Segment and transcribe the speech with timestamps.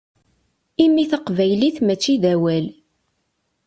[0.85, 2.65] Imi taqbaylit mačči d awal.